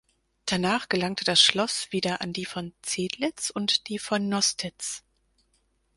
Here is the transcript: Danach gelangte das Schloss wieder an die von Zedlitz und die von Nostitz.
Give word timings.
Danach 0.47 0.89
gelangte 0.89 1.25
das 1.25 1.39
Schloss 1.43 1.91
wieder 1.91 2.21
an 2.21 2.33
die 2.33 2.45
von 2.45 2.73
Zedlitz 2.81 3.51
und 3.51 3.87
die 3.87 3.99
von 3.99 4.29
Nostitz. 4.29 5.03